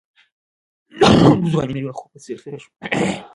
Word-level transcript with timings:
ځواني 1.51 1.73
د 1.75 1.77
یو 1.83 1.93
خوب 1.97 2.09
په 2.13 2.19
څېر 2.23 2.37
تېره 2.43 2.59
شوه. 2.63 2.73